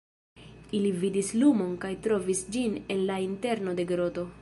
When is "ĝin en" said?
2.57-3.07